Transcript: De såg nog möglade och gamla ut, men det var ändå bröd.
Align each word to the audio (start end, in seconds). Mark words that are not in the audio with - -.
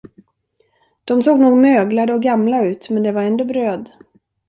De 1.05 1.21
såg 1.21 1.39
nog 1.39 1.57
möglade 1.57 2.13
och 2.13 2.23
gamla 2.23 2.63
ut, 2.65 2.89
men 2.89 3.03
det 3.03 3.11
var 3.11 3.21
ändå 3.21 3.45
bröd. 3.45 3.89